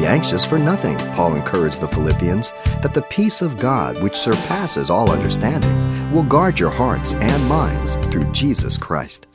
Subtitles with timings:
[0.00, 4.88] Be anxious for nothing, Paul encouraged the Philippians, that the peace of God, which surpasses
[4.88, 9.26] all understanding, will guard your hearts and minds through Jesus Christ.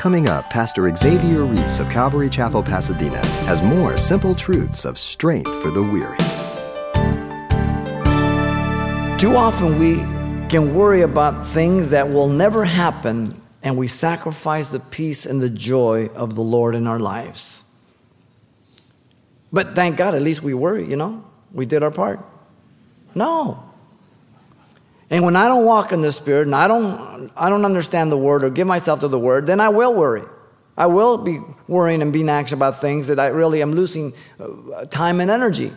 [0.00, 5.54] Coming up, Pastor Xavier Ries of Calvary Chapel, Pasadena, has more simple truths of strength
[5.62, 6.18] for the weary.
[9.20, 9.98] Too often we
[10.48, 15.48] can worry about things that will never happen and we sacrifice the peace and the
[15.48, 17.71] joy of the Lord in our lives.
[19.52, 21.24] But thank God, at least we worry, you know?
[21.52, 22.20] We did our part.
[23.14, 23.62] No.
[25.10, 28.16] And when I don't walk in the Spirit and I don't, I don't understand the
[28.16, 30.22] Word or give myself to the Word, then I will worry.
[30.76, 31.38] I will be
[31.68, 35.70] worrying and being anxious about things that I really am losing uh, time and energy.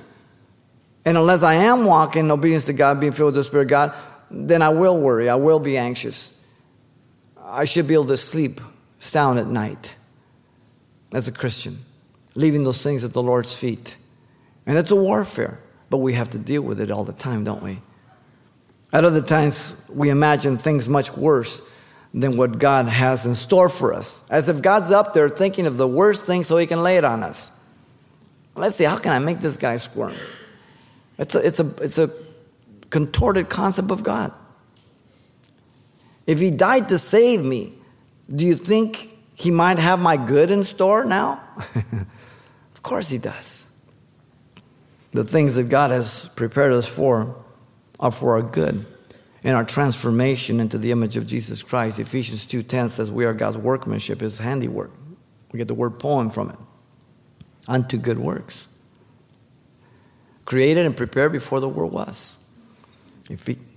[1.03, 3.69] And unless I am walking in obedience to God, being filled with the Spirit of
[3.69, 3.93] God,
[4.31, 5.27] then I will worry.
[5.29, 6.43] I will be anxious.
[7.43, 8.61] I should be able to sleep
[8.99, 9.93] sound at night
[11.13, 11.77] as a Christian,
[12.35, 13.95] leaving those things at the Lord's feet.
[14.65, 17.63] And it's a warfare, but we have to deal with it all the time, don't
[17.63, 17.81] we?
[18.93, 21.61] At other times, we imagine things much worse
[22.13, 25.77] than what God has in store for us, as if God's up there thinking of
[25.77, 27.51] the worst thing so he can lay it on us.
[28.55, 30.13] Let's see, how can I make this guy squirm?
[31.17, 32.09] It's a, it's a, it's a
[32.89, 34.31] contorted concept of God.
[36.25, 37.73] If he died to save me,
[38.33, 41.41] do you think he might have my good in store now?
[42.85, 43.67] of course he does.
[45.11, 47.35] The things that God has prepared us for
[47.99, 48.85] are for our good
[49.43, 51.99] and our transformation into the image of Jesus Christ.
[51.99, 54.91] Ephesians 2:10 says we are God's workmanship, his handiwork.
[55.51, 56.59] We get the word poem from it.
[57.67, 58.67] Unto good works.
[60.45, 62.37] Created and prepared before the world was.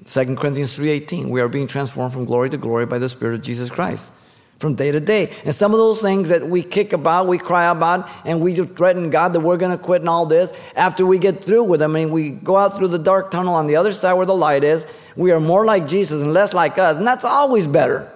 [0.05, 3.41] 2 Corinthians 3:18 we are being transformed from glory to glory by the spirit of
[3.41, 4.13] Jesus Christ
[4.59, 5.33] from day to day.
[5.45, 8.71] And some of those things that we kick about, we cry about, and we just
[8.71, 11.81] threaten God that we're going to quit and all this, after we get through with
[11.81, 14.35] them and we go out through the dark tunnel on the other side where the
[14.35, 14.85] light is,
[15.17, 16.99] we are more like Jesus and less like us.
[16.99, 18.13] And that's always better.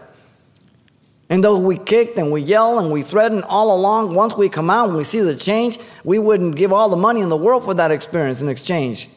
[1.29, 4.69] And though we kick and we yell and we threaten all along, once we come
[4.69, 7.65] out and we see the change, we wouldn't give all the money in the world
[7.65, 9.09] for that experience in exchange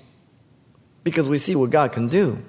[1.04, 2.42] because we see what God can do.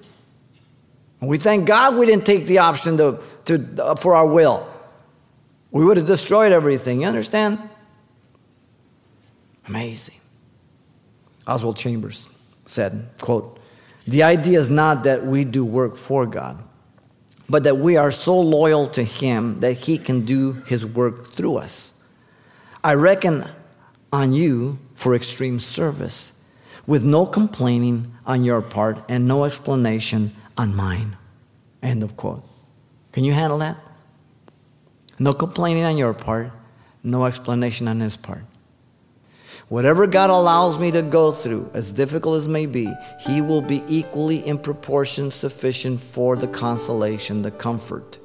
[1.21, 4.67] And we thank God we didn't take the option to, to, uh, for our will.
[5.71, 7.03] We would have destroyed everything.
[7.03, 7.59] You understand?
[9.67, 10.21] Amazing.
[11.47, 12.29] Oswald Chambers
[12.67, 13.59] said, quote,
[14.07, 16.63] the idea is not that we do work for God,
[17.49, 21.57] but that we are so loyal to Him that He can do His work through
[21.57, 21.95] us.
[22.85, 23.45] I reckon
[24.13, 26.41] on you for extreme service,
[26.87, 31.17] with no complaining on your part and no explanation on mine.
[31.83, 32.43] End of quote.
[33.13, 33.77] Can you handle that?
[35.19, 36.53] No complaining on your part,
[37.03, 38.45] no explanation on his part.
[39.69, 43.83] Whatever God allows me to go through, as difficult as may be, He will be
[43.89, 48.19] equally in proportion sufficient for the consolation, the comfort,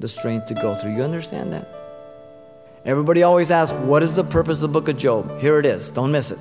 [0.00, 0.96] the strength to go through.
[0.96, 1.68] You understand that?
[2.84, 5.38] Everybody always asks, What is the purpose of the book of Job?
[5.38, 5.90] Here it is.
[5.90, 6.38] Don't miss it.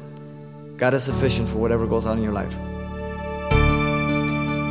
[0.77, 2.55] God is sufficient for whatever goes on in your life.